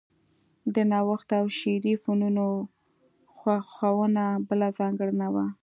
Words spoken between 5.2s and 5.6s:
وه